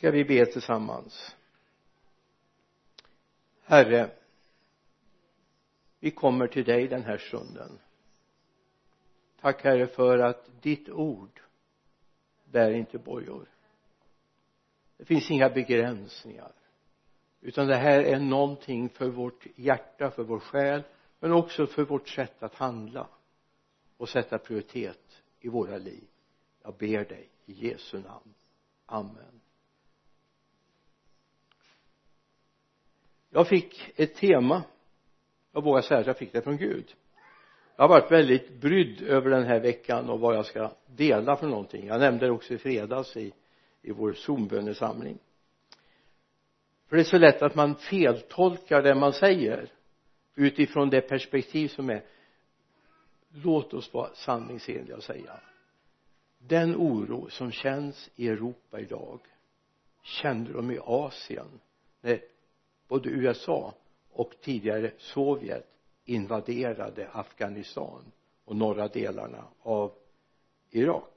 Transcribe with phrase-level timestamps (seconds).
[0.00, 1.36] ska vi be tillsammans.
[3.62, 4.10] Herre
[5.98, 7.78] vi kommer till dig den här stunden.
[9.40, 11.40] Tack herre för att ditt ord
[12.44, 13.48] bär inte bojor.
[14.96, 16.52] Det finns inga begränsningar
[17.40, 20.82] utan det här är någonting för vårt hjärta, för vår själ
[21.18, 23.08] men också för vårt sätt att handla
[23.96, 26.04] och sätta prioritet i våra liv.
[26.62, 28.34] Jag ber dig i Jesu namn.
[28.86, 29.39] Amen.
[33.30, 34.62] Jag fick ett tema.
[35.52, 36.94] Jag vågar säga att jag fick det från Gud.
[37.76, 41.46] Jag har varit väldigt brydd över den här veckan och vad jag ska dela för
[41.46, 41.86] någonting.
[41.86, 43.32] Jag nämnde det också i fredags i,
[43.82, 45.18] i vår zoombönesamling.
[46.88, 49.72] För det är så lätt att man feltolkar det man säger
[50.34, 52.04] utifrån det perspektiv som är.
[53.32, 55.40] Låt oss vara sanningsenliga och säga
[56.48, 59.20] den oro som känns i Europa idag
[60.02, 61.60] kände de i Asien
[62.00, 62.20] när
[62.90, 63.74] både USA
[64.10, 65.66] och tidigare Sovjet
[66.04, 68.12] invaderade Afghanistan
[68.44, 69.92] och norra delarna av
[70.70, 71.14] Irak.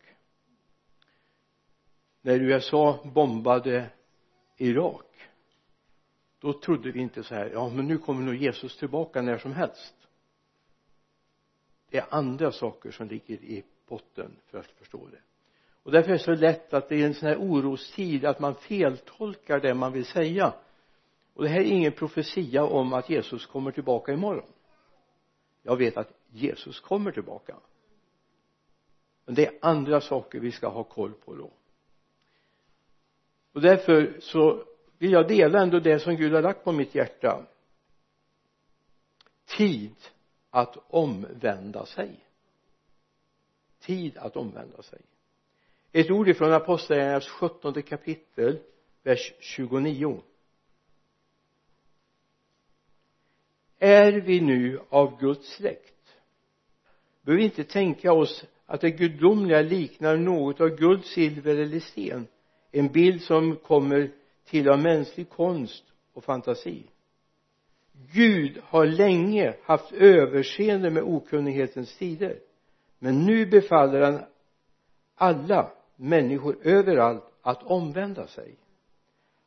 [2.21, 3.89] När USA bombade
[4.57, 5.29] Irak
[6.39, 9.53] då trodde vi inte så här ja men nu kommer nog Jesus tillbaka när som
[9.53, 9.95] helst.
[11.89, 15.21] Det är andra saker som ligger i botten för att förstå det.
[15.83, 18.55] Och därför är det så lätt att det är en sån här orostid att man
[18.55, 20.53] feltolkar det man vill säga
[21.33, 24.51] och det här är ingen profetia om att Jesus kommer tillbaka imorgon.
[25.61, 27.55] Jag vet att Jesus kommer tillbaka.
[29.25, 31.51] Men det är andra saker vi ska ha koll på då.
[33.53, 34.65] Och därför så
[34.97, 37.45] vill jag dela ändå det som Gud har lagt på mitt hjärta.
[39.45, 39.95] Tid
[40.49, 42.19] att omvända sig.
[43.79, 45.01] Tid att omvända sig.
[45.91, 48.59] Ett ord ifrån apostlagärningarnas sjuttonde kapitel
[49.03, 50.21] vers 29
[53.83, 56.15] är vi nu av Guds släkt?
[57.21, 62.27] Behöver vi inte tänka oss att det gudomliga liknar något av guld, silver eller sten?
[62.71, 64.11] En bild som kommer
[64.45, 66.83] till av mänsklig konst och fantasi.
[68.13, 72.39] Gud har länge haft överseende med okunnighetens tider.
[72.99, 74.19] Men nu befaller han
[75.15, 78.55] alla människor överallt att omvända sig.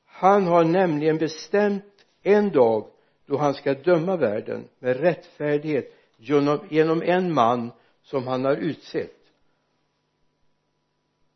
[0.07, 2.91] Han har nämligen bestämt en dag
[3.27, 7.73] då han ska döma världen med rättfärdighet genom, genom en man
[8.03, 9.33] som han har utsett.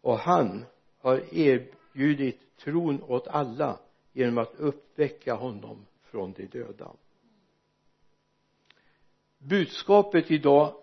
[0.00, 0.64] Och han
[0.98, 3.78] har erbjudit tron åt alla
[4.12, 6.92] genom att uppväcka honom från de döda.
[9.38, 10.74] Budskapet idag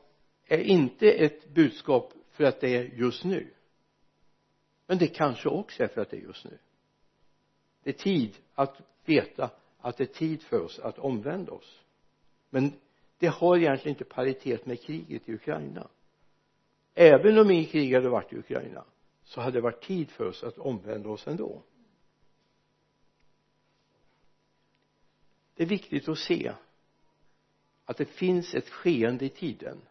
[0.46, 3.54] är inte ett budskap för att det är just nu.
[4.86, 6.58] Men det kanske också är för att det är just nu.
[7.84, 9.50] Det är tid att veta
[9.88, 11.84] att det är tid för oss att omvända oss.
[12.50, 12.74] Men
[13.18, 15.88] det har egentligen inte paritet med kriget i Ukraina.
[16.94, 18.86] Även om inget krig hade varit i Ukraina
[19.24, 21.62] så hade det varit tid för oss att omvända oss ändå.
[25.56, 26.54] Det är viktigt att se
[27.86, 29.82] att det finns ett skeende i tiden.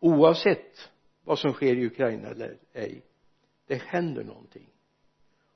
[0.00, 0.90] Oavsett
[1.24, 3.02] vad som sker i Ukraina eller ej
[3.66, 4.68] det händer någonting.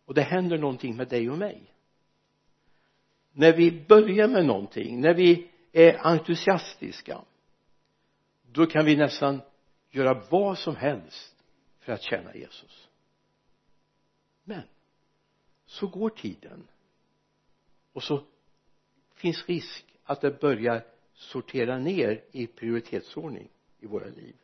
[0.04, 1.71] Och det händer någonting med dig och mig
[3.32, 7.20] när vi börjar med någonting när vi är entusiastiska
[8.52, 9.40] då kan vi nästan
[9.90, 11.36] göra vad som helst
[11.80, 12.88] för att tjäna Jesus.
[14.44, 14.62] Men
[15.66, 16.68] så går tiden.
[17.92, 18.22] Och så
[19.14, 20.84] finns risk att det börjar
[21.14, 23.48] sortera ner i prioritetsordning
[23.80, 24.36] i våra liv.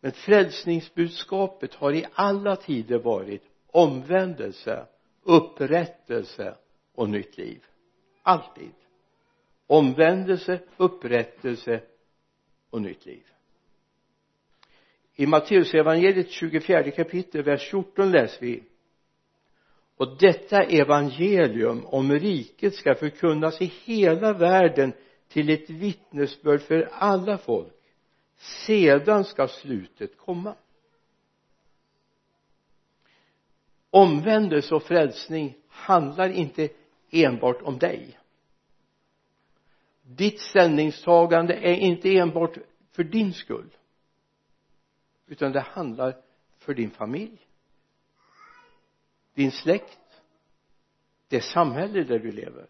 [0.00, 4.86] Men frälsningsbudskapet har i alla tider varit omvändelse
[5.22, 6.56] upprättelse
[6.94, 7.64] och nytt liv.
[8.22, 8.72] Alltid.
[9.66, 11.80] Omvändelse upprättelse
[12.70, 13.22] och nytt liv.
[15.14, 18.62] I Matteusevangeliet 24 kapitel vers 14 läser vi
[19.96, 24.92] och detta evangelium om riket ska förkunnas i hela världen
[25.28, 27.72] till ett vittnesbörd för alla folk.
[28.36, 30.54] Sedan ska slutet komma.
[33.90, 36.68] Omvändelse och frälsning handlar inte
[37.14, 38.18] enbart om dig.
[40.02, 42.56] Ditt ställningstagande är inte enbart
[42.92, 43.70] för din skull
[45.26, 46.16] utan det handlar
[46.58, 47.44] för din familj
[49.34, 49.98] din släkt
[51.28, 52.66] det samhälle där du lever.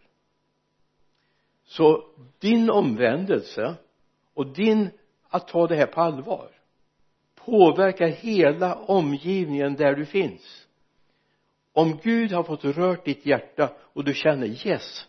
[1.64, 2.08] Så
[2.38, 3.75] din omvändelse
[4.35, 4.90] och din
[5.29, 6.50] att ta det här på allvar
[7.35, 10.63] påverkar hela omgivningen där du finns
[11.75, 15.09] om Gud har fått rört ditt hjärta och du känner yes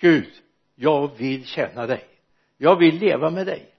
[0.00, 0.32] Gud
[0.74, 2.04] jag vill tjäna dig.
[2.56, 3.74] Jag vill leva med dig.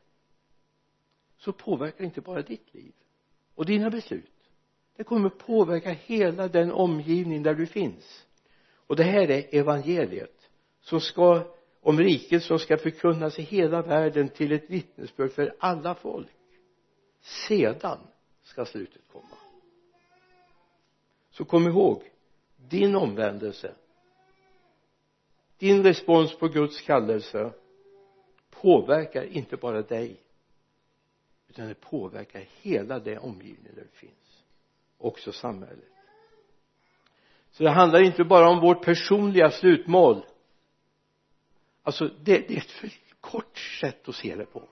[1.38, 2.94] Så påverkar inte bara ditt liv
[3.56, 4.32] och dina beslut.
[4.98, 8.26] Det kommer påverka hela den omgivning där du finns.
[8.88, 10.50] Och det här är evangeliet
[10.82, 11.44] som ska
[11.82, 16.32] om riket som ska förkunnas i hela världen till ett vittnesbörd för alla folk.
[17.22, 18.00] Sedan
[18.44, 19.38] ska slutet komma.
[21.32, 22.04] Så kom ihåg
[22.70, 23.76] din omvändelse
[25.58, 27.54] din respons på Guds kallelse
[28.50, 30.20] påverkar inte bara dig
[31.50, 34.44] utan det påverkar hela det omgivning där du finns
[34.98, 35.92] också samhället.
[37.52, 40.26] Så det handlar inte bara om vårt personliga slutmål.
[41.84, 44.70] Alltså det, det är ett för kort sätt att se det på.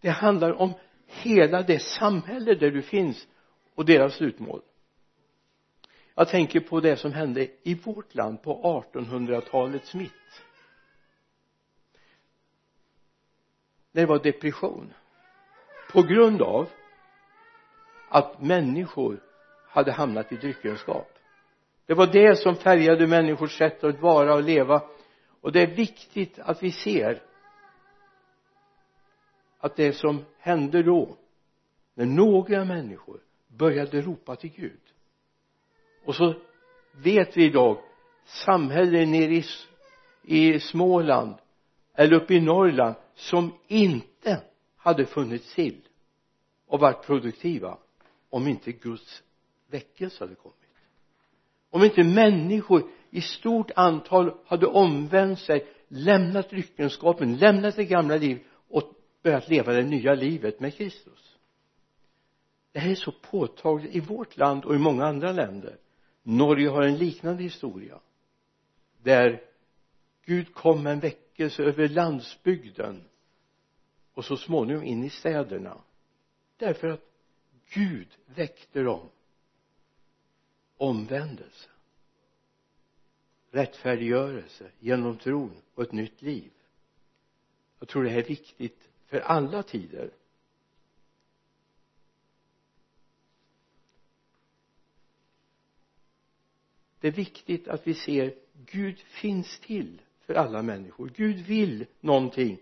[0.00, 0.72] Det handlar om
[1.06, 3.26] hela det samhälle där du finns
[3.74, 4.62] och deras slutmål
[6.14, 10.42] jag tänker på det som hände i vårt land på 1800-talets mitt.
[13.92, 14.92] När det var depression.
[15.92, 16.68] På grund av
[18.08, 19.22] att människor
[19.68, 21.18] hade hamnat i dryckenskap.
[21.86, 24.82] Det var det som färgade människors sätt att vara och leva.
[25.40, 27.22] Och det är viktigt att vi ser
[29.58, 31.16] att det som hände då
[31.94, 34.81] när några människor började ropa till Gud
[36.04, 36.34] och så
[36.92, 37.78] vet vi idag
[38.24, 39.44] samhällen nere i,
[40.22, 41.34] i Småland
[41.94, 44.42] eller uppe i Norrland som inte
[44.76, 45.80] hade funnits till
[46.66, 47.78] och varit produktiva
[48.30, 49.22] om inte Guds
[49.70, 50.56] väckelse hade kommit.
[51.70, 58.42] Om inte människor i stort antal hade omvänt sig lämnat lyckenskapen, lämnat det gamla livet
[58.68, 61.36] och börjat leva det nya livet med Kristus.
[62.72, 65.76] Det här är så påtagligt i vårt land och i många andra länder.
[66.22, 68.00] Norge har en liknande historia
[69.02, 69.42] där
[70.24, 73.04] Gud kom med en väckelse över landsbygden
[74.12, 75.78] och så småningom in i städerna
[76.56, 77.04] därför att
[77.68, 79.08] Gud väckte dem.
[80.76, 81.68] Omvändelse
[83.52, 86.50] rättfärdiggörelse genom tron och ett nytt liv.
[87.78, 90.10] Jag tror det här är viktigt för alla tider.
[97.02, 101.12] Det är viktigt att vi ser Gud finns till för alla människor.
[101.16, 102.58] Gud vill någonting.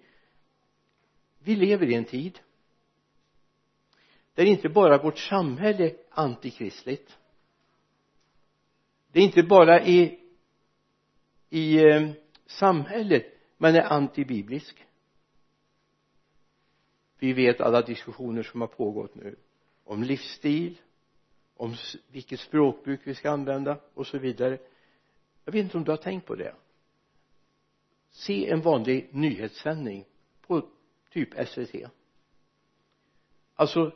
[1.39, 2.41] Vi lever i en tid
[4.35, 7.19] där inte bara vårt samhälle är antikristligt.
[9.13, 10.21] Det är inte bara i
[11.51, 12.11] i eh,
[12.47, 13.27] samhället
[13.57, 14.87] man är antibiblisk
[17.19, 19.37] vi vet alla diskussioner som har pågått nu
[19.85, 20.79] om livsstil
[21.61, 21.75] om
[22.09, 24.59] vilket språkbruk vi ska använda och så vidare.
[25.45, 26.55] Jag vet inte om du har tänkt på det.
[28.11, 30.05] Se en vanlig nyhetssändning
[30.41, 30.69] på
[31.11, 31.75] typ SVT
[33.61, 33.93] alltså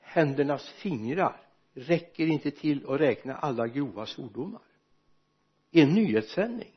[0.00, 1.40] händernas fingrar
[1.74, 4.62] räcker inte till att räkna alla grova svordomar.
[5.70, 6.72] I en nyhetssändning.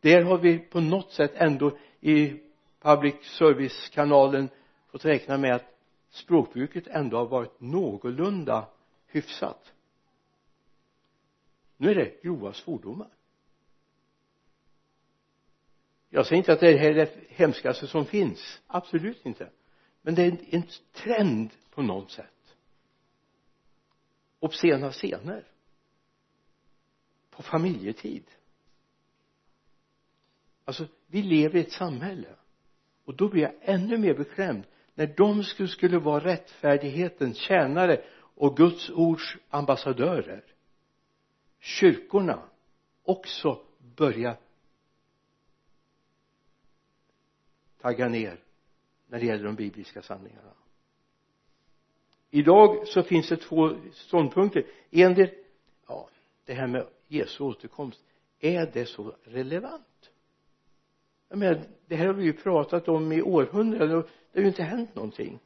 [0.00, 2.40] Där har vi på något sätt ändå i
[2.80, 4.48] public service kanalen
[4.86, 5.71] fått räkna med att
[6.12, 8.68] språkbruket ändå har varit någorlunda
[9.06, 9.72] hyfsat.
[11.76, 13.08] Nu är det grova svordomar.
[16.08, 18.60] Jag säger inte att det här är det hemskaste som finns.
[18.66, 19.50] Absolut inte.
[20.02, 22.56] Men det är en trend på något sätt.
[24.38, 25.48] Obscena scener.
[27.30, 28.24] På familjetid.
[30.64, 32.36] Alltså vi lever i ett samhälle.
[33.04, 38.56] Och då blir jag ännu mer beklämd när de skulle, skulle vara rättfärdighetens tjänare och
[38.56, 40.44] Guds ords ambassadörer
[41.60, 42.42] kyrkorna
[43.02, 43.60] också
[43.96, 44.36] börja
[47.80, 48.40] tagga ner
[49.06, 50.52] när det gäller de bibliska sanningarna.
[52.30, 54.66] Idag så finns det två ståndpunkter.
[54.90, 55.30] En del
[55.86, 56.08] ja
[56.44, 58.04] det här med Jesu återkomst.
[58.40, 60.11] Är det så relevant?
[61.32, 64.48] Jag menar det här har vi ju pratat om i århundraden och det har ju
[64.48, 65.38] inte hänt någonting.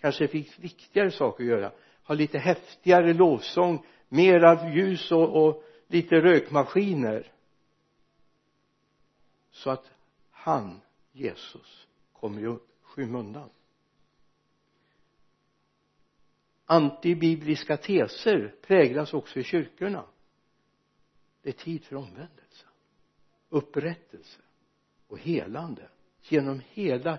[0.00, 1.72] Kanske det finns viktigare saker att göra.
[2.02, 7.32] Ha lite häftigare lovsång mera ljus och, och lite rökmaskiner.
[9.50, 9.90] Så att
[10.30, 10.80] han
[11.12, 13.50] Jesus kommer ju skymundan
[16.66, 20.04] antibibliska teser präglas också i kyrkorna.
[21.42, 22.66] Det är tid för omvändelse.
[23.48, 24.40] Upprättelse
[25.14, 25.88] och helande
[26.22, 27.18] genom hela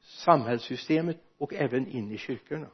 [0.00, 2.70] samhällssystemet och även in i kyrkorna.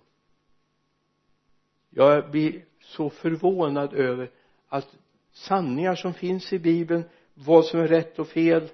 [1.90, 4.30] Jag blir så förvånad över
[4.68, 4.96] att
[5.32, 8.68] sanningar som finns i bibeln vad som är rätt och fel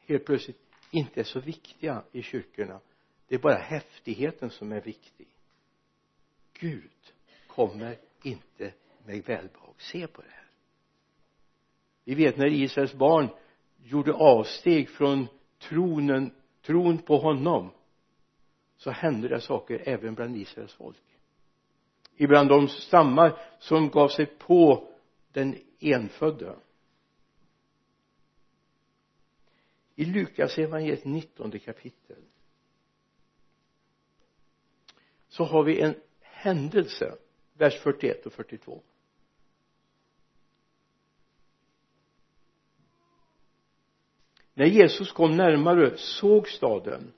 [0.00, 0.60] helt plötsligt
[0.90, 2.80] inte är så viktiga i kyrkorna.
[3.28, 5.28] Det är bara häftigheten som är viktig.
[6.52, 7.12] Gud
[7.46, 8.72] kommer inte
[9.04, 9.74] med välbehag.
[9.78, 10.46] Se på det här.
[12.04, 13.28] Vi vet när Israels barn
[13.84, 15.26] gjorde avsteg från
[15.58, 16.30] tronen
[16.62, 17.70] tron på honom
[18.76, 21.02] så hände det saker även bland Israels folk.
[22.16, 24.88] Ibland de stammar som gav sig på
[25.32, 26.56] den enfödda
[29.94, 32.22] i Lukas evangeliet 19 kapitel
[35.28, 37.14] så har vi en händelse
[37.52, 38.82] vers 41 och 42
[44.54, 47.12] när Jesus kom närmare såg staden.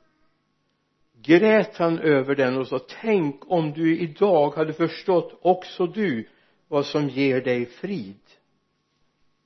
[1.23, 6.28] Grät han över den och sa tänk om du idag hade förstått också du
[6.69, 8.21] vad som ger dig frid.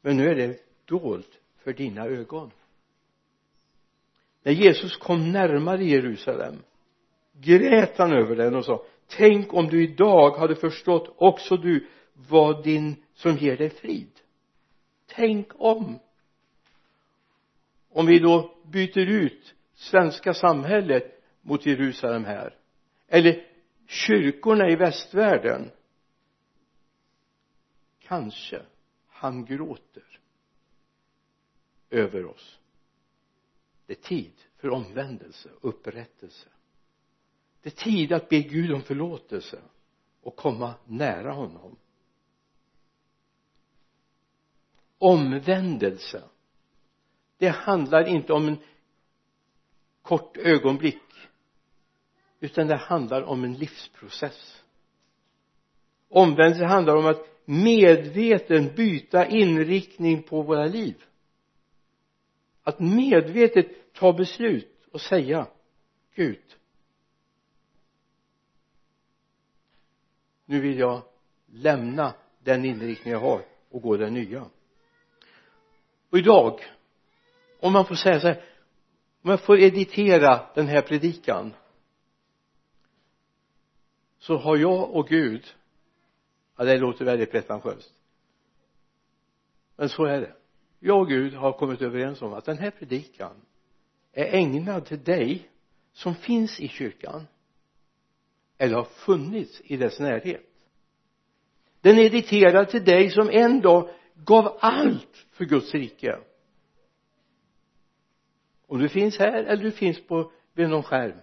[0.01, 2.51] Men nu är det dolt för dina ögon.
[4.43, 6.63] När Jesus kom närmare Jerusalem
[7.33, 12.65] grät han över den och sa tänk om du idag hade förstått också du vad
[12.65, 14.11] din som ger dig frid.
[15.07, 15.99] Tänk om
[17.91, 22.57] om vi då byter ut svenska samhället mot Jerusalem här
[23.09, 23.47] eller
[23.87, 25.71] kyrkorna i västvärlden
[27.99, 28.63] kanske
[29.09, 30.21] han gråter
[31.91, 32.59] över oss.
[33.87, 36.49] Det är tid för omvändelse upprättelse.
[37.63, 39.59] Det är tid att be Gud om förlåtelse
[40.23, 41.77] och komma nära honom.
[44.99, 46.23] Omvändelse
[47.41, 48.59] det handlar inte om en
[50.03, 51.03] kort ögonblick
[52.41, 54.63] utan det handlar om en livsprocess.
[56.09, 61.05] Omvändelse handlar om att medveten byta inriktning på våra liv.
[62.63, 65.47] Att medvetet ta beslut och säga
[66.15, 66.57] Gud
[70.45, 71.03] nu vill jag
[71.47, 74.45] lämna den inriktning jag har och gå den nya.
[76.11, 76.61] Och idag
[77.61, 78.45] om man får säga så här
[79.23, 81.55] om jag får editera den här predikan
[84.19, 85.55] så har jag och Gud
[86.57, 87.95] ja det låter väldigt pretentiöst
[89.81, 90.33] men så är det.
[90.81, 93.33] Jag och Gud har kommit överens om att den här predikan
[94.13, 95.51] är ägnad till dig
[95.93, 97.27] som finns i kyrkan
[98.59, 100.51] eller har funnits i dess närhet.
[101.81, 106.19] Den är editerad till dig som en dag gav allt för Guds rike
[108.71, 111.21] om du finns här eller du finns på vid någon skärm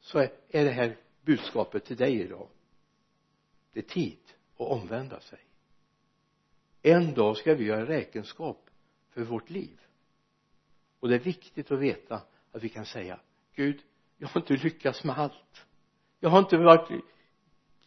[0.00, 2.48] så är, är det här budskapet till dig idag.
[3.72, 4.18] Det är tid
[4.54, 5.38] att omvända sig.
[6.82, 8.70] En dag ska vi göra räkenskap
[9.10, 9.80] för vårt liv.
[11.00, 12.22] Och det är viktigt att veta
[12.52, 13.20] att vi kan säga
[13.54, 13.80] Gud
[14.16, 15.66] jag har inte lyckats med allt.
[16.20, 17.04] Jag har inte varit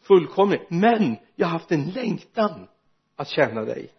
[0.00, 2.68] fullkomlig men jag har haft en längtan
[3.16, 3.92] att tjäna dig.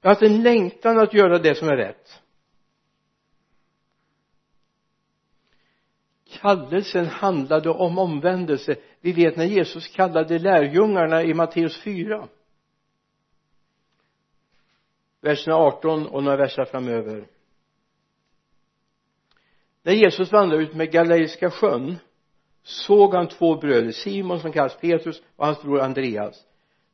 [0.00, 2.22] Jag har haft en längtan att göra det som är rätt.
[6.40, 8.76] Kallelsen handlade om omvändelse.
[9.00, 12.28] Vi vet när Jesus kallade lärjungarna i Matteus 4
[15.20, 17.26] verserna 18 och några verser framöver.
[19.82, 21.96] När Jesus vandrade ut med Galileiska sjön
[22.62, 26.46] såg han två bröder Simon som kallas Petrus och hans bror Andreas.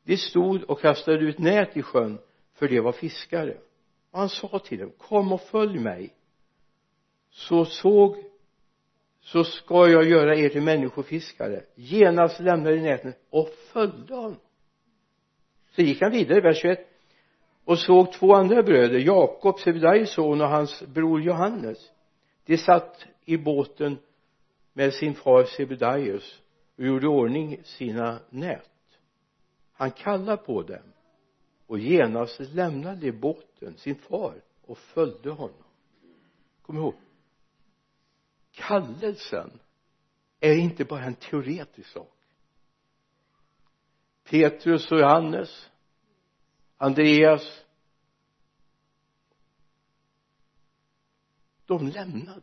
[0.03, 2.17] De stod och kastade ut nät i sjön
[2.53, 3.57] för de var fiskare.
[4.11, 6.13] Och han sa till dem kom och följ mig.
[7.29, 8.17] Så såg
[9.25, 11.63] så ska jag göra er till människofiskare.
[11.75, 14.39] Genast lämnade de näten och följde honom.
[15.75, 16.79] Så gick han vidare vers 21
[17.63, 21.91] och såg två andra bröder Jakob Sebedaios son och hans bror Johannes.
[22.45, 23.97] De satt i båten
[24.73, 26.41] med sin far Sebedaios
[26.77, 28.69] och gjorde ordning sina nät.
[29.73, 30.93] Han kallade på dem
[31.67, 34.33] och genast lämnade de båten sin far
[34.65, 35.63] och följde honom.
[36.61, 36.93] Kom ihåg
[38.55, 39.59] kallelsen
[40.39, 42.11] är inte bara en teoretisk sak.
[44.29, 45.69] Petrus och Johannes
[46.77, 47.65] Andreas
[51.65, 52.41] de lämnade.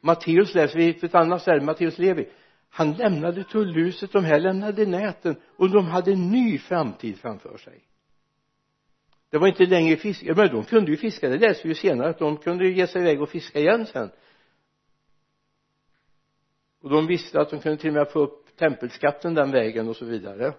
[0.00, 2.28] Matteus läser vi på ett annat ställe Matteus Levi.
[2.68, 7.84] Han lämnade tullhuset de här lämnade näten och de hade en ny framtid framför sig.
[9.30, 12.10] Det var inte längre fiske men de kunde ju fiska det läser vi ju senare
[12.10, 14.10] att de kunde ge sig iväg och fiska igen sen
[16.84, 19.96] och de visste att de kunde till och med få upp tempelskatten den vägen och
[19.96, 20.54] så vidare.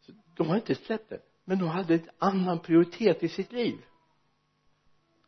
[0.00, 1.20] Så de har inte släppt det.
[1.44, 3.74] Men de hade en annan prioritet i sitt liv.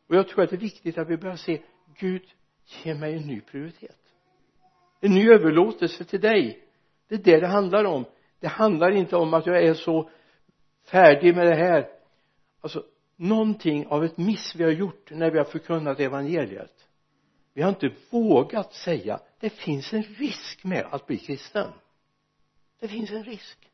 [0.09, 1.62] Och jag tror att det är viktigt att vi börjar se
[1.99, 2.23] Gud
[2.83, 3.99] ge mig en ny prioritet.
[5.00, 6.64] En ny överlåtelse till dig.
[7.09, 8.05] Det är det det handlar om.
[8.41, 10.11] Det handlar inte om att jag är så
[10.91, 11.88] färdig med det här.
[12.61, 12.85] Alltså
[13.17, 16.85] någonting av ett miss vi har gjort när vi har förkunnat evangeliet
[17.55, 21.73] vi har inte vågat säga det finns en risk med att bli kristen.
[22.79, 23.71] Det finns en risk.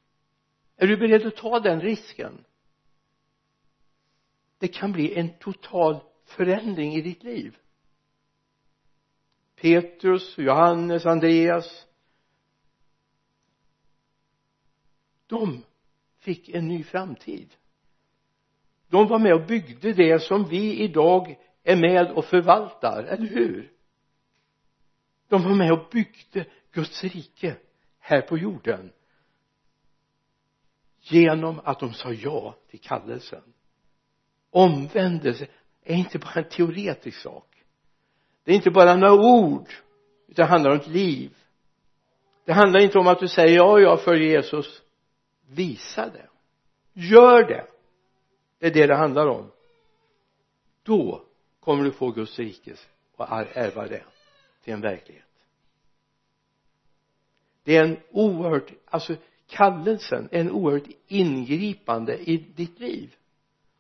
[0.76, 2.44] Är du beredd att ta den risken?
[4.58, 7.56] Det kan bli en total förändring i ditt liv.
[9.56, 11.86] Petrus, Johannes, Andreas
[15.30, 15.62] de
[16.18, 17.56] fick en ny framtid.
[18.88, 23.72] De var med och byggde det som vi idag är med och förvaltar, eller hur?
[25.28, 27.56] De var med och byggde Guds rike
[27.98, 28.92] här på jorden
[31.00, 33.42] genom att de sa ja till kallelsen.
[34.50, 35.46] Omvändelse
[35.84, 37.64] är inte bara en teoretisk sak.
[38.44, 39.68] Det är inte bara några ord
[40.28, 41.36] utan det handlar om ett liv.
[42.44, 44.82] Det handlar inte om att du säger ja jag följer Jesus.
[45.48, 46.28] Visa det.
[46.92, 47.66] Gör det.
[48.58, 49.50] Det är det det handlar om.
[50.82, 51.24] Då
[51.60, 52.74] kommer du få Guds rike
[53.16, 54.04] och ärva det
[54.64, 55.24] till en verklighet.
[57.64, 63.14] Det är en oerhört alltså kallelsen är en oerhört ingripande i ditt liv.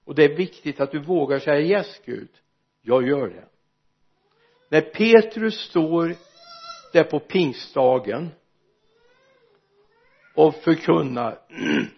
[0.04, 2.28] Och det är viktigt att du vågar säga yes Gud
[2.82, 3.44] jag gör det.
[4.68, 6.14] När Petrus står
[6.92, 8.30] där på pingstdagen
[10.34, 11.38] och förkunnar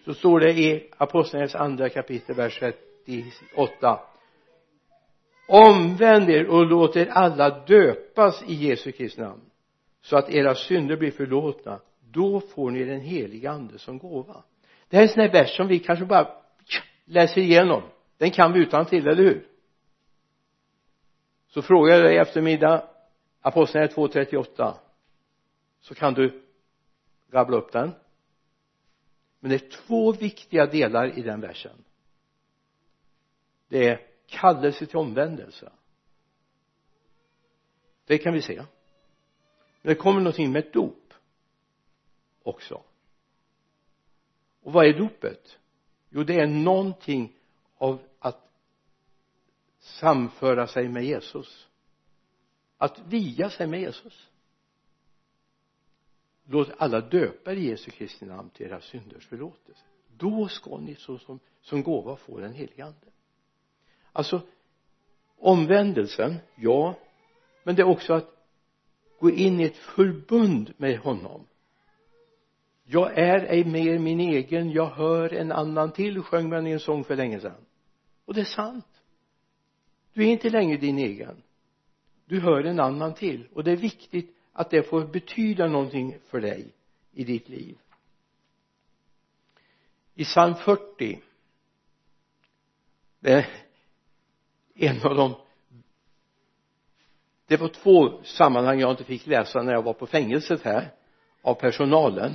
[0.05, 3.99] så står det i apostlagärningarnas andra kapitel vers 38
[5.47, 9.41] omvänd er och låt er alla döpas i Jesu Kristi namn
[10.01, 11.79] så att era synder blir förlåtna.
[12.11, 14.43] Då får ni den heliga ande som gåva.
[14.89, 16.27] Det här är en sån här vers som vi kanske bara
[17.05, 17.83] läser igenom.
[18.17, 19.47] Den kan vi utan till, eller hur?
[21.47, 22.87] Så frågar jag dig i eftermiddag
[23.41, 24.73] apostlagärningarna 2.38
[25.81, 26.43] så kan du
[27.31, 27.91] rabbla upp den.
[29.39, 31.83] Men det är två viktiga delar i den versen.
[33.67, 35.71] Det är kallelse till omvändelse.
[38.05, 38.55] Det kan vi se.
[39.81, 41.13] Men det kommer någonting med ett dop
[42.43, 42.83] också.
[44.61, 45.57] Och vad är dopet?
[46.09, 47.35] Jo det är någonting
[47.77, 48.49] av att
[49.79, 51.67] samföra sig med Jesus.
[52.77, 54.29] Att via sig med Jesus.
[56.45, 59.83] Låt alla döpa i Jesu Kristi namn till era synders förlåtelse.
[60.17, 63.12] Då ska ni såsom som gåva få den helige ande
[64.13, 64.41] alltså
[65.37, 66.95] omvändelsen ja.
[67.63, 68.29] Men det är också att
[69.19, 71.47] gå in i ett förbund med honom.
[72.83, 76.79] Jag är ej mer min egen jag hör en annan till sjöng man i en
[76.79, 77.65] sång för länge sedan.
[78.25, 79.01] Och det är sant.
[80.13, 81.43] Du är inte längre din egen.
[82.25, 83.47] Du hör en annan till.
[83.53, 86.73] Och det är viktigt att det får betyda någonting för dig
[87.11, 87.77] i ditt liv.
[90.15, 91.21] I psalm 40
[93.19, 93.45] det
[94.75, 95.35] en av de
[97.47, 100.91] det var två sammanhang jag inte fick läsa när jag var på fängelset här
[101.41, 102.33] av personalen.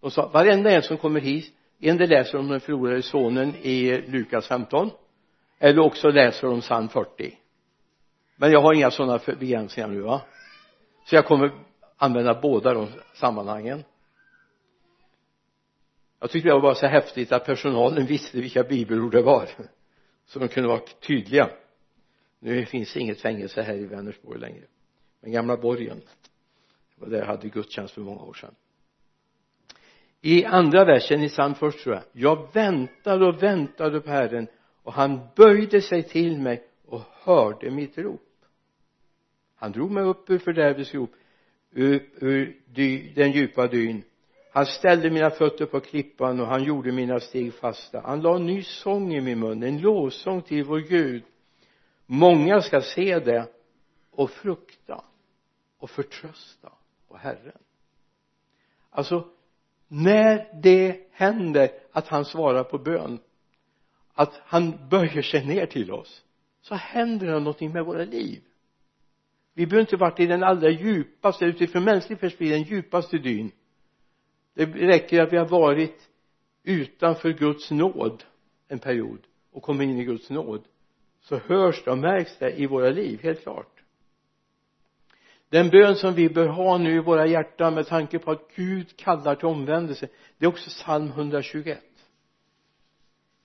[0.00, 4.00] De sa varenda en som kommer hit en del läser om den förlorade sonen i
[4.06, 4.90] Lukas 15
[5.58, 7.38] eller också läser de psalm 40
[8.36, 10.22] men jag har inga sådana begränsningar nu va?
[11.04, 11.50] Så jag kommer
[11.96, 13.84] använda båda de sammanhangen.
[16.20, 19.48] Jag tyckte det var så häftigt att personalen visste vilka bibelord det var
[20.26, 21.50] så de kunde vara tydliga.
[22.38, 24.64] Nu finns inget fängelse här i Vänersborg längre.
[25.20, 26.02] Men gamla borgen
[26.96, 28.54] det var där jag hade gudstjänst för många år sedan.
[30.20, 32.04] I andra versen i psalm först tror jag.
[32.12, 34.48] Jag väntade och väntade på Herren
[34.82, 38.22] och han böjde sig till mig och hörde mitt rop.
[39.56, 41.10] Han drog mig upp ur fördärvets grop
[41.70, 44.02] ur, ur dy, den djupa dyn
[44.56, 48.00] han ställde mina fötter på klippan och han gjorde mina steg fasta.
[48.00, 51.22] Han la en ny sång i min mun en lovsång till vår Gud.
[52.06, 53.48] Många ska se det
[54.10, 55.04] och frukta
[55.78, 56.72] och förtrösta
[57.08, 57.58] på Herren.
[58.90, 59.28] Alltså
[59.88, 63.18] när det händer att han svarar på bön
[64.14, 66.24] att han böjer sig ner till oss
[66.60, 68.42] så händer det någonting med våra liv.
[69.54, 73.52] Vi behöver inte varit i den allra djupaste utifrån mänskligt perspektiv den djupaste dyn
[74.56, 76.08] det räcker att vi har varit
[76.64, 78.24] utanför Guds nåd
[78.68, 79.18] en period
[79.52, 80.62] och kommer in i Guds nåd
[81.20, 83.72] så hörs det och märks det i våra liv helt klart.
[85.48, 88.96] Den bön som vi bör ha nu i våra hjärtan med tanke på att Gud
[88.96, 91.84] kallar till omvändelse det är också psalm 121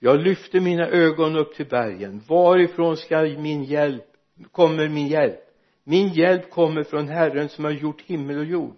[0.04, 2.22] jag lyfter mina ögon upp till bergen.
[2.28, 4.04] Varifrån ska min hjälp
[4.52, 5.40] kommer min hjälp?
[5.84, 8.76] Min hjälp kommer från Herren som har gjort himmel och jord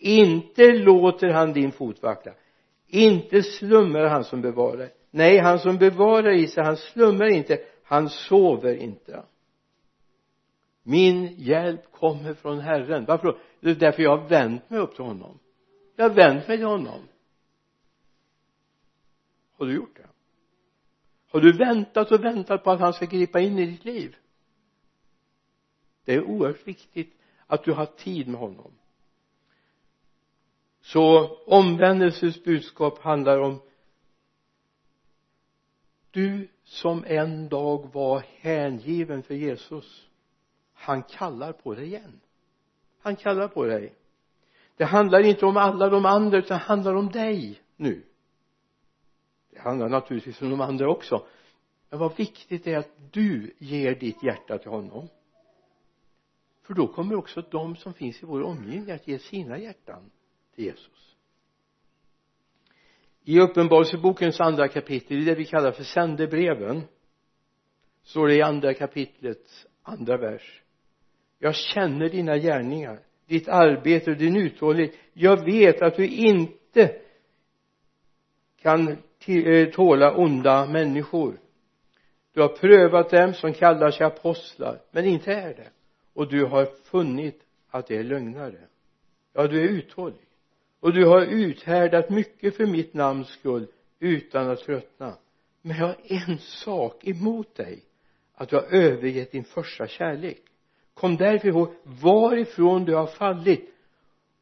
[0.00, 2.32] inte låter han din fot vackla
[2.90, 4.90] inte slumrar han som bevarar.
[5.10, 7.58] Nej han som bevarar Israel han slumrar inte.
[7.84, 9.22] Han sover inte.
[10.82, 13.04] Min hjälp kommer från Herren.
[13.04, 13.38] Varför då?
[13.60, 15.38] Det är därför jag har vänt mig upp till honom.
[15.96, 17.00] Jag har vänt mig till honom.
[19.58, 20.06] Har du gjort det?
[21.30, 24.16] Har du väntat och väntat på att han ska gripa in i ditt liv?
[26.04, 28.72] Det är oerhört viktigt att du har tid med honom
[30.80, 33.60] så omvändelsens budskap handlar om
[36.10, 40.10] du som en dag var hängiven för Jesus
[40.80, 42.20] han kallar på dig igen.
[43.00, 43.94] Han kallar på dig.
[44.76, 48.02] Det handlar inte om alla de andra utan det handlar om dig nu.
[49.50, 51.26] Det handlar naturligtvis om de andra också.
[51.90, 55.08] Men vad viktigt är att du ger ditt hjärta till honom.
[56.62, 60.10] För då kommer också de som finns i vår omgivning att ge sina hjärtan.
[60.60, 61.16] Jesus.
[63.24, 66.82] I uppenbarelsebokens andra kapitel i det vi kallar för sändebreven
[68.02, 70.62] står det i andra kapitlets andra vers.
[71.38, 74.94] Jag känner dina gärningar ditt arbete och din uthållighet.
[75.12, 77.00] Jag vet att du inte
[78.62, 78.88] kan
[79.26, 81.40] eh, tåla onda människor.
[82.32, 85.68] Du har prövat dem som kallar sig apostlar men inte är det.
[86.14, 88.60] Och du har funnit att det är lögnare.
[89.32, 90.28] Ja du är uthållig
[90.80, 93.66] och du har uthärdat mycket för mitt namns skull
[93.98, 95.16] utan att tröttna.
[95.62, 97.84] Men jag har en sak emot dig.
[98.34, 100.42] Att du har övergett din första kärlek.
[100.94, 103.74] Kom därför ihåg varifrån du har fallit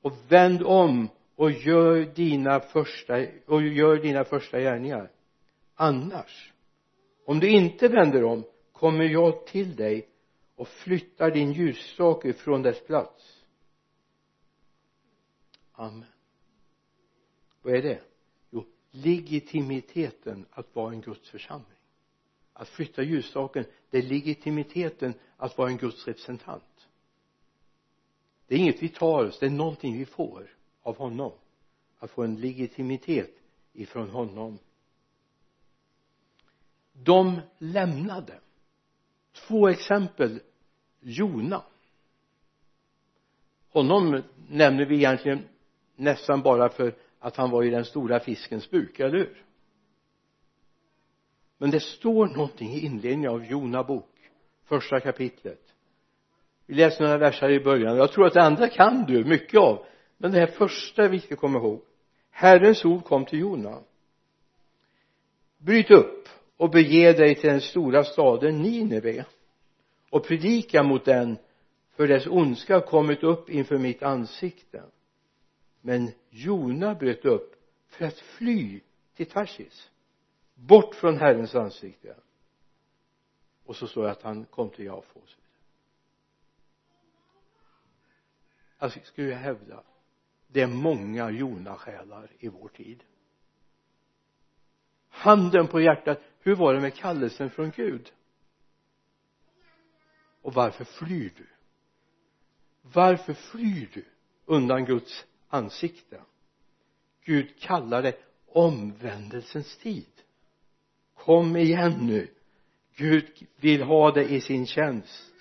[0.03, 5.11] och vänd om och gör dina första och gör dina första gärningar.
[5.75, 6.53] Annars
[7.29, 10.09] om du inte vänder om kommer jag till dig
[10.57, 13.45] och flyttar din ljusstake från dess plats.
[15.73, 16.05] Amen
[17.63, 18.01] vad är det?
[18.51, 21.79] Jo legitimiteten att vara en Guds församling.
[22.53, 26.89] Att flytta ljusstaken det är legitimiteten att vara en Guds representant.
[28.47, 30.51] Det är inget vi tar oss det är någonting vi får
[30.83, 31.33] av honom.
[31.99, 33.35] Att få en legitimitet
[33.73, 34.59] ifrån honom.
[36.93, 38.41] De lämnade.
[39.33, 40.41] Två exempel.
[41.01, 41.63] Jona.
[43.69, 45.49] Honom nämner vi egentligen
[45.97, 49.45] nästan bara för att han var i den stora fiskens buk, eller hur?
[51.59, 54.31] Men det står någonting i inledningen av Jona bok
[54.65, 55.75] första kapitlet.
[56.67, 57.97] Vi läser några verser i början.
[57.97, 59.85] Jag tror att det andra kan du mycket av
[60.17, 61.83] men det här första är viktigt att komma ihåg.
[62.31, 63.79] Herrens ord kom till Jona.
[65.59, 69.25] Bryt upp och bege dig till den stora staden Nineve
[70.11, 71.39] och predika mot den
[71.97, 74.83] för dess ondska har kommit upp inför mitt ansikte
[75.81, 77.55] men Jona bröt upp
[77.87, 78.81] för att fly
[79.15, 79.91] till Tarsis.
[80.55, 82.17] Bort från Herrens ansikte.
[83.65, 85.21] Och så står det att han kom till Jafo
[88.79, 89.83] jag alltså skulle jag hävda
[90.47, 93.05] det är många Jona-själar i vår tid.
[95.09, 98.13] Handen på hjärtat hur var det med kallelsen från Gud?
[100.43, 101.47] Och varför flyr du?
[102.83, 104.05] Varför flyr du
[104.45, 106.21] undan Guds ansikte.
[107.25, 110.07] Gud kallar det omvändelsens tid.
[111.15, 112.29] Kom igen nu.
[112.97, 113.25] Gud
[113.61, 115.33] vill ha dig i sin tjänst.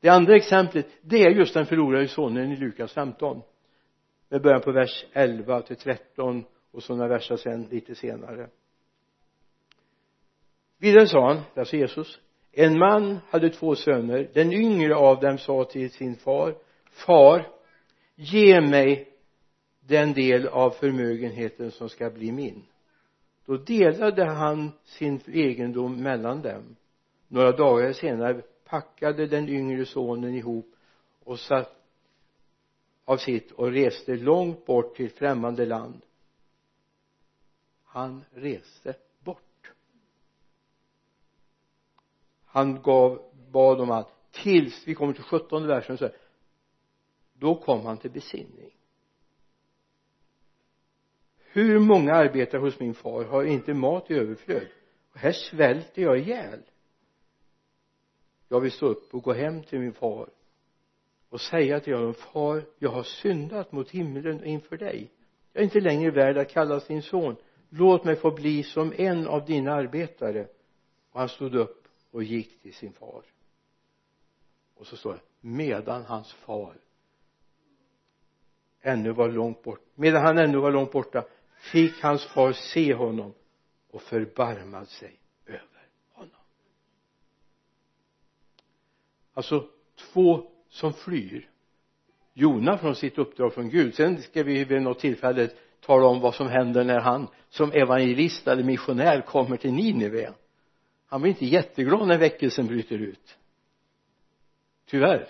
[0.00, 3.42] Det andra exemplet det är just den förlorade sonen i Lukas 15
[4.28, 8.48] med början på vers 11 till 13 och sådana verser sen lite senare.
[10.78, 12.20] Vidare sa han, alltså Jesus
[12.52, 14.30] en man hade två söner.
[14.34, 16.54] Den yngre av dem sa till sin far
[16.90, 17.46] far
[18.14, 19.08] ge mig
[19.88, 22.64] den del av förmögenheten som ska bli min.
[23.44, 26.76] Då delade han sin egendom mellan dem.
[27.28, 30.74] Några dagar senare packade den yngre sonen ihop
[31.24, 31.74] och satt
[33.04, 36.02] av sitt och reste långt bort till främmande land.
[37.84, 39.72] Han reste bort.
[42.44, 46.16] Han gav bad om allt tills vi kommer till sjuttonde versen så här,
[47.32, 48.77] då kom han till besinning
[51.52, 54.68] hur många arbetar hos min far har inte mat i överflöd?
[55.12, 56.62] Och här svälter jag ihjäl.
[58.48, 60.28] Jag vill stå upp och gå hem till min far
[61.28, 65.10] och säga till honom far jag har syndat mot himlen och inför dig.
[65.52, 67.36] Jag är inte längre värd att kallas din son.
[67.68, 70.48] Låt mig få bli som en av dina arbetare.
[71.10, 73.22] Och han stod upp och gick till sin far.
[74.74, 76.76] Och så står det medan hans far
[78.80, 81.24] ännu var långt bort medan han ännu var långt borta
[81.58, 83.34] fick hans far se honom
[83.90, 86.40] och förbarmade sig över honom.
[89.34, 91.50] Alltså två som flyr.
[92.32, 93.94] Jona från sitt uppdrag från Gud.
[93.94, 98.48] Sen ska vi vid något tillfälle tala om vad som händer när han som evangelist
[98.48, 100.32] eller missionär kommer till Nineve.
[101.06, 103.38] Han blir inte jätteglad när väckelsen bryter ut.
[104.86, 105.28] Tyvärr.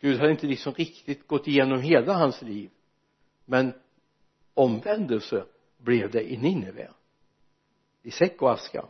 [0.00, 2.70] Gud har inte liksom riktigt gått igenom hela hans liv.
[3.44, 3.72] Men
[4.58, 5.44] omvändelse
[5.78, 6.90] blev det i Nineve.
[8.02, 8.84] I säck och aska.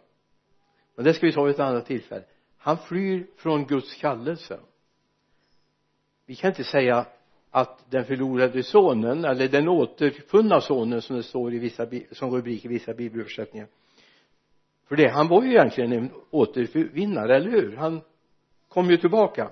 [0.94, 2.24] Men det ska vi ta vid ett annat tillfälle.
[2.56, 4.60] Han flyr från Guds kallelse.
[6.26, 7.06] Vi kan inte säga
[7.50, 12.64] att den förlorade sonen eller den återfunna sonen som det står i vissa som rubrik
[12.64, 13.68] i vissa bibelöversättningar.
[14.84, 17.76] För det han var ju egentligen en återvinnare eller hur?
[17.76, 18.00] Han
[18.68, 19.50] kom ju tillbaka.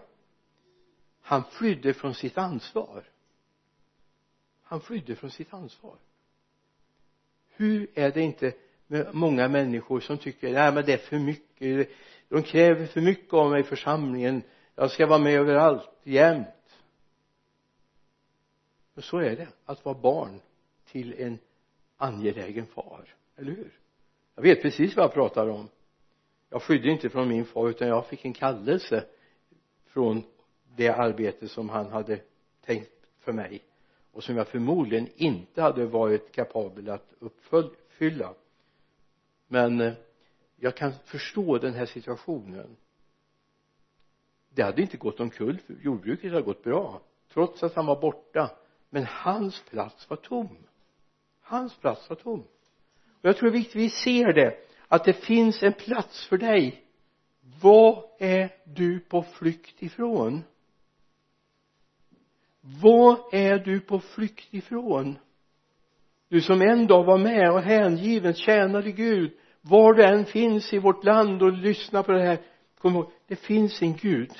[1.22, 3.04] Han flydde från sitt ansvar.
[4.62, 5.96] Han flydde från sitt ansvar
[7.56, 8.52] hur är det inte
[8.86, 11.88] med många människor som tycker nej men det är för mycket
[12.28, 14.42] de kräver för mycket av mig i församlingen
[14.74, 16.46] jag ska vara med överallt jämt.
[18.94, 20.40] Men så är det att vara barn
[20.86, 21.38] till en
[21.96, 23.80] angelägen far eller hur?
[24.34, 25.68] Jag vet precis vad jag pratar om.
[26.50, 29.04] Jag skydde inte från min far utan jag fick en kallelse
[29.86, 30.22] från
[30.76, 32.20] det arbete som han hade
[32.64, 33.62] tänkt för mig
[34.16, 38.34] och som jag förmodligen inte hade varit kapabel att uppfylla.
[39.48, 39.92] Men eh,
[40.56, 42.76] jag kan förstå den här situationen.
[44.48, 47.00] Det hade inte gått omkull jordbruket hade gått bra
[47.32, 48.50] trots att han var borta.
[48.90, 50.56] Men hans plats var tom.
[51.40, 52.40] Hans plats var tom.
[53.10, 54.56] Och jag tror det är viktigt vi ser det
[54.88, 56.84] att det finns en plats för dig.
[57.62, 60.42] Vad är du på flykt ifrån?
[62.82, 65.18] Vad är du på flykt ifrån?
[66.28, 69.36] Du som en dag var med och hängiven tjänade Gud.
[69.60, 72.38] Var du än finns i vårt land och lyssnar på det här
[72.78, 74.32] kom ihåg det finns en Gud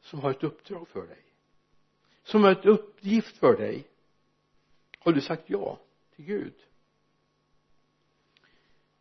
[0.00, 1.22] som har ett uppdrag för dig.
[2.22, 3.84] Som har ett uppgift för dig.
[4.98, 5.78] Har du sagt ja
[6.16, 6.54] till Gud?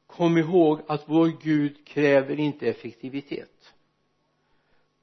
[0.08, 3.74] Kom ihåg att vår Gud kräver inte effektivitet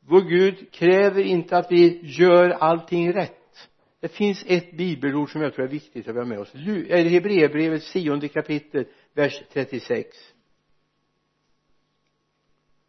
[0.09, 3.33] vår Gud kräver inte att vi gör allting rätt.
[4.01, 6.55] Det finns ett bibelord som jag tror är viktigt att vi har med oss.
[6.55, 10.17] Eh, Hebreerbrevets tionde kapitel vers 36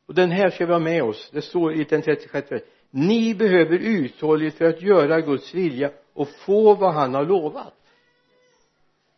[0.07, 1.29] och den här ska vi ha med oss.
[1.33, 2.49] Det står i den 36
[2.89, 7.73] ni behöver uthållighet för att göra Guds vilja och få vad han har lovat.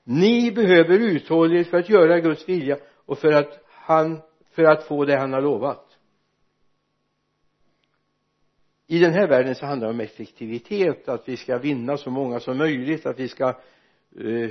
[0.04, 5.06] Ni behöver uthållighet för att göra Guds vilja och för att han för att få
[5.06, 5.89] det han har lovat
[8.92, 12.40] i den här världen så handlar det om effektivitet att vi ska vinna så många
[12.40, 13.48] som möjligt att vi ska
[14.16, 14.50] eh,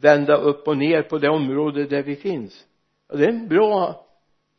[0.00, 2.66] vända upp och ner på det område där vi finns.
[3.06, 4.06] Och det är en bra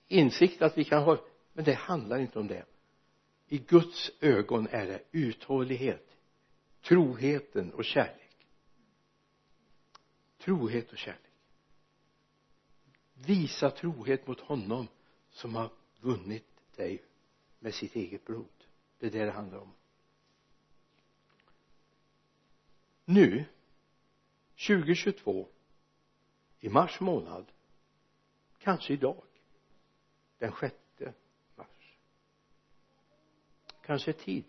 [0.08, 1.18] insikt att vi kan ha
[1.54, 2.66] men det handlar inte om det.
[3.48, 6.08] I Guds ögon är det uthållighet
[6.84, 8.48] troheten och kärlek.
[10.38, 11.22] Trohet och kärlek.
[13.14, 14.88] Visa trohet mot honom
[15.30, 15.70] som har
[16.02, 17.04] vunnit dig
[17.60, 18.57] med sitt eget blod
[19.00, 19.74] det är det det handlar om.
[23.06, 23.46] Nu
[24.68, 25.48] 2022
[26.60, 27.46] i mars månad
[28.58, 29.24] kanske idag
[30.38, 31.14] den sjätte
[31.56, 31.98] mars.
[33.82, 34.46] Kanske är tid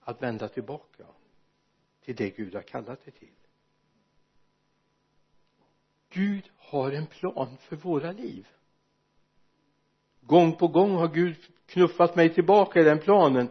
[0.00, 1.06] att vända tillbaka
[2.00, 3.34] till det Gud har kallat dig till.
[6.08, 8.48] Gud har en plan för våra liv
[10.26, 13.48] gång på gång har Gud knuffat mig tillbaka i den planen.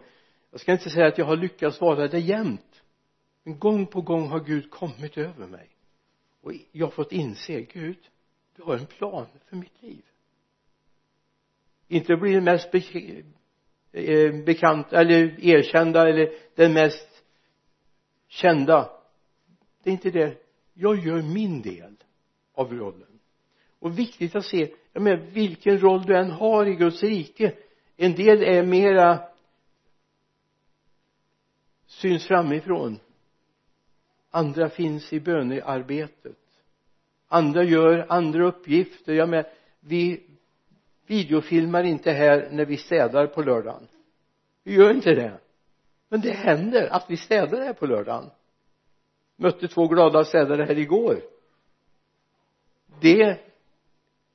[0.50, 2.82] Jag ska inte säga att jag har lyckats vara det jämt
[3.42, 5.68] men gång på gång har Gud kommit över mig.
[6.40, 7.98] Och jag har fått inse Gud
[8.56, 10.02] du har en plan för mitt liv.
[11.88, 12.74] Inte bli den mest
[13.92, 17.22] eh, bekant eller erkända eller den mest
[18.28, 18.90] kända.
[19.82, 20.36] Det är inte det.
[20.74, 21.96] Jag gör min del
[22.54, 23.20] av rollen
[23.84, 27.54] och viktigt att se jag menar vilken roll du än har i Guds rike.
[27.96, 29.28] En del är mera
[31.86, 32.98] syns framifrån.
[34.30, 36.38] Andra finns i bönearbetet.
[37.28, 39.12] Andra gör andra uppgifter.
[39.12, 39.46] Jag menar
[39.80, 40.26] vi
[41.06, 43.88] videofilmar inte här när vi städar på lördagen.
[44.62, 45.40] Vi gör inte det.
[46.08, 48.30] Men det händer att vi städar här på lördagen.
[49.36, 51.20] Mötte två glada städare här igår.
[53.00, 53.53] Det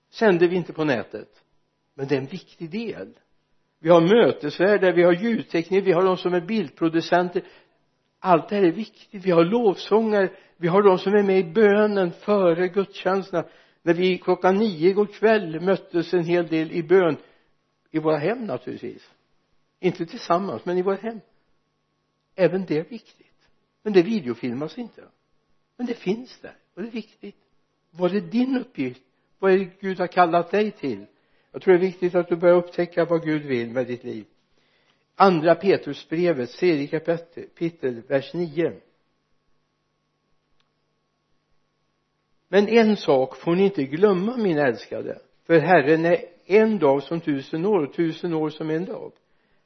[0.10, 1.43] sänder vi inte på nätet.
[1.93, 3.13] Men det är en viktig del.
[3.80, 7.43] Vi har mötesvärdar, vi har ljudtekniker, vi har de som är bildproducenter.
[8.19, 9.26] Allt det här är viktigt.
[9.26, 10.30] Vi har lovsångare
[10.62, 13.48] vi har de som är med i bönen före gudstjänsterna.
[13.82, 17.17] När vi klockan nio igår kväll möttes en hel del i bön.
[17.91, 19.12] I våra hem naturligtvis.
[19.80, 21.19] Inte tillsammans men i våra hem.
[22.36, 23.48] Även det är viktigt.
[23.84, 25.04] Men det videofilmas inte.
[25.78, 27.36] Men det finns där och det är viktigt.
[27.91, 29.04] Var är din uppgift?
[29.39, 31.06] Vad är det Gud har kallat dig till?
[31.52, 34.25] Jag tror det är viktigt att du börjar upptäcka vad Gud vill med ditt liv.
[35.15, 38.73] Andra Petrusbrevet tredje kapitel vers 9
[42.49, 47.21] men en sak får ni inte glömma min älskade för Herren är en dag som
[47.21, 49.12] tusen år och tusen år som en dag.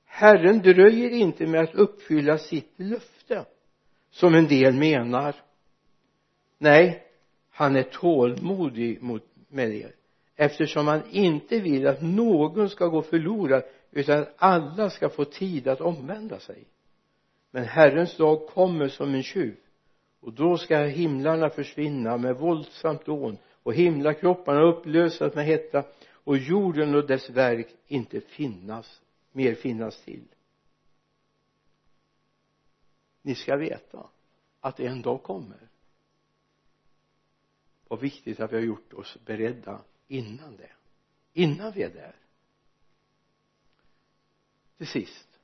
[0.06, 3.46] Herren dröjer inte med att uppfylla sitt löfte
[4.10, 5.36] som en del menar.
[6.58, 7.04] Nej
[7.52, 9.96] han är tålmodig mot med er
[10.36, 15.68] eftersom han inte vill att någon ska gå förlorad utan att alla ska få tid
[15.68, 16.64] att omvända sig.
[17.52, 19.56] Men Herrens dag kommer som en tjuv
[20.20, 26.96] och då ska himlarna försvinna med våldsamt dån och himlakropparna upplösas med hetta och jorden
[26.96, 30.28] och dess verk inte finnas mer finnas till.
[33.22, 34.10] Ni ska veta
[34.60, 35.70] att en dag kommer
[37.88, 40.72] vad viktigt att vi har gjort oss beredda innan det.
[41.34, 42.16] Innan vi är där.
[44.78, 45.40] Till sist.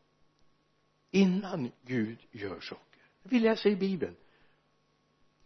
[1.11, 3.01] Innan Gud gör saker.
[3.23, 4.15] Vi läser i bibeln.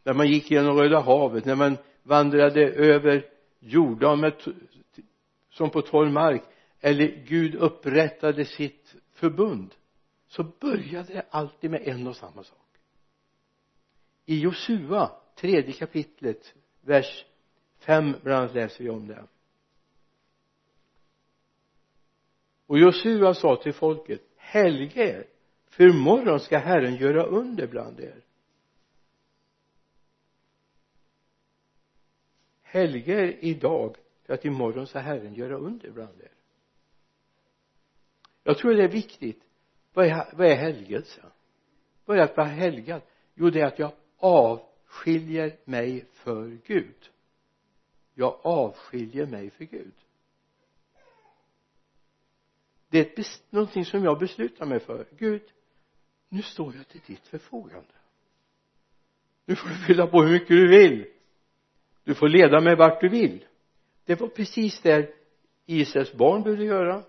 [0.03, 3.29] När man gick genom Röda havet när man vandrade över
[3.59, 4.31] Jordan
[5.49, 6.43] som på torr mark
[6.79, 9.75] eller Gud upprättade sitt förbund
[10.27, 12.57] så började det alltid med en och samma sak.
[14.25, 17.25] I Josua tredje kapitlet vers
[17.77, 19.27] 5 bland annat läser vi om det.
[22.65, 25.27] Och Josua sa till folket helge er
[25.65, 28.23] för imorgon ska Herren göra under bland er.
[32.61, 36.31] Helge er idag för att imorgon ska Herren göra under bland er.
[38.43, 39.43] Jag tror det är viktigt.
[39.93, 41.21] Vad är, vad är helgelse?
[42.05, 43.01] Vad är att vara helgad?
[43.33, 47.09] Jo det är att jag av skiljer mig för Gud.
[48.13, 49.93] Jag avskiljer mig för Gud.
[52.89, 55.07] Det är ett, någonting som jag beslutar mig för.
[55.17, 55.41] Gud
[56.29, 57.93] nu står jag till ditt förfogande.
[59.45, 61.07] Nu får du fylla på hur mycket du vill.
[62.03, 63.45] Du får leda mig vart du vill.
[64.05, 65.13] Det var precis det
[65.65, 67.03] Israels barn behövde göra.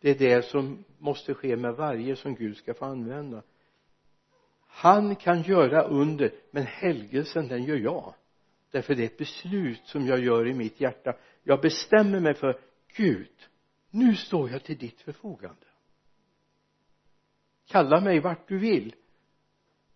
[0.00, 3.42] Det är det som måste ske med varje som Gud ska få använda
[4.76, 8.14] han kan göra under men helgelsen den gör jag.
[8.70, 11.16] Därför det är ett beslut som jag gör i mitt hjärta.
[11.42, 12.60] Jag bestämmer mig för
[12.96, 13.30] Gud
[13.90, 15.66] nu står jag till ditt förfogande.
[17.66, 18.94] Kalla mig vart du vill.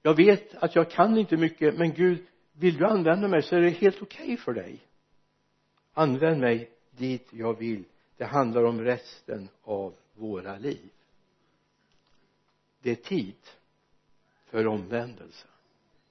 [0.02, 3.60] Jag vet att jag kan inte mycket men Gud vill du använda mig så är
[3.60, 4.86] det helt okej okay för dig.
[5.92, 7.84] Använd mig dit jag vill.
[8.16, 10.90] Det handlar om resten av våra liv.
[12.82, 13.36] Det är tid
[14.50, 15.46] för omvändelse.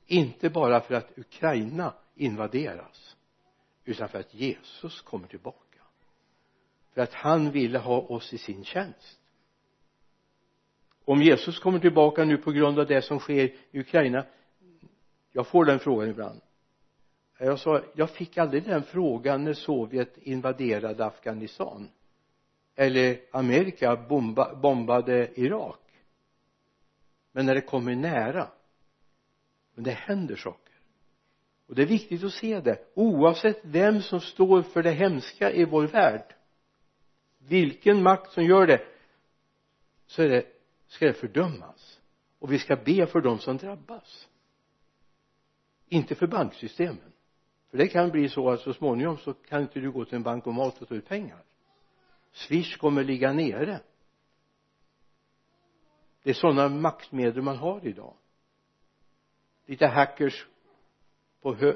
[0.05, 3.15] Inte bara för att Ukraina invaderas
[3.85, 5.81] utan för att Jesus kommer tillbaka.
[6.93, 9.19] För att han ville ha oss i sin tjänst.
[11.05, 14.25] Om Jesus kommer tillbaka nu på grund av det som sker i Ukraina
[15.31, 16.41] jag får den frågan ibland.
[17.37, 21.89] Jag sa jag fick aldrig den frågan när Sovjet invaderade Afghanistan.
[22.75, 25.78] Eller Amerika bomba, bombade Irak
[27.39, 28.51] men när det kommer nära
[29.75, 30.73] men det händer saker.
[31.67, 32.85] Och det är viktigt att se det.
[32.93, 36.35] Oavsett vem som står för det hemska i vår värld
[37.37, 38.81] vilken makt som gör det
[40.05, 40.45] så är det,
[40.87, 41.99] ska det fördömas.
[42.39, 44.27] Och vi ska be för dem som drabbas.
[45.89, 47.13] Inte för banksystemen.
[47.71, 50.23] För det kan bli så att så småningom så kan inte du gå till en
[50.23, 51.43] bankomat och ta ut pengar.
[52.31, 53.79] Swish kommer ligga nere
[56.29, 58.13] det är sådana maktmedel man har idag.
[59.65, 60.47] Lite hackers
[61.41, 61.75] på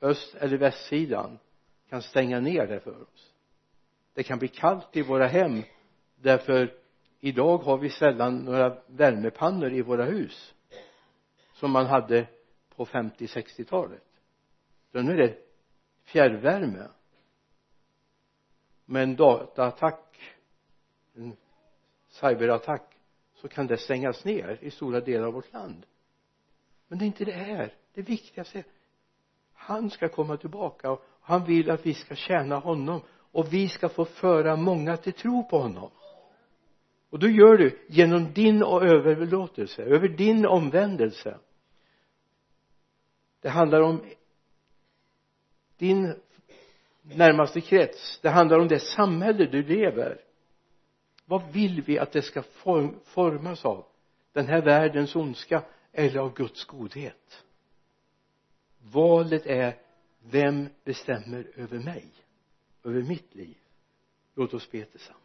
[0.00, 1.38] öst eller västsidan
[1.88, 3.34] kan stänga ner det för oss.
[4.14, 5.62] Det kan bli kallt i våra hem.
[6.16, 6.74] Därför
[7.20, 10.54] idag har vi sällan några värmepannor i våra hus
[11.52, 12.26] som man hade
[12.76, 14.04] på 50-60-talet
[14.92, 15.38] så nu är det
[16.04, 16.88] fjärrvärme.
[18.84, 20.18] Med en dataattack
[21.14, 21.36] en
[22.08, 22.97] cyberattack
[23.40, 25.86] så kan det stängas ner i stora delar av vårt land.
[26.88, 27.74] Men det är inte det här.
[27.94, 28.64] Det viktigaste är
[29.58, 33.00] han ska komma tillbaka och han vill att vi ska tjäna honom
[33.32, 35.90] och vi ska få föra många till tro på honom.
[37.10, 41.38] Och då gör du genom din överlåtelse över din omvändelse.
[43.40, 44.04] Det handlar om
[45.76, 46.14] din
[47.02, 48.20] närmaste krets.
[48.22, 50.20] Det handlar om det samhälle du lever
[51.28, 52.42] vad vill vi att det ska
[53.04, 53.84] formas av?
[54.32, 55.62] Den här världens ondska
[55.92, 57.44] eller av Guds godhet?
[58.92, 59.76] Valet är
[60.30, 62.04] vem bestämmer över mig
[62.84, 63.56] över mitt liv?
[64.34, 65.22] Låt oss be tillsammans.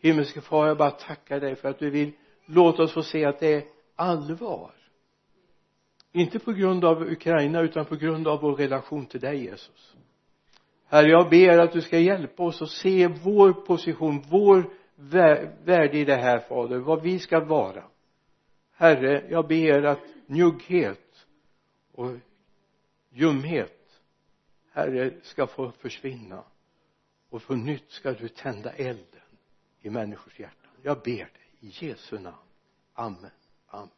[0.00, 2.12] Himmelske far jag bara tackar dig för att du vill
[2.46, 3.64] låta oss få se att det är
[3.96, 4.70] allvar.
[6.12, 9.94] Inte på grund av Ukraina utan på grund av vår relation till dig Jesus.
[10.86, 16.04] Herre jag ber att du ska hjälpa oss att se vår position vår värde i
[16.04, 17.84] det här fader vad vi ska vara.
[18.72, 21.26] Herre jag ber att njugghet
[21.92, 22.12] och
[23.10, 24.02] ljumhet
[24.70, 26.44] herre ska få försvinna.
[27.30, 29.20] Och på nytt ska du tända elden
[29.80, 30.70] i människors hjärtan.
[30.82, 32.36] Jag ber dig i Jesu namn.
[32.94, 33.30] Amen.
[33.66, 33.88] Amen.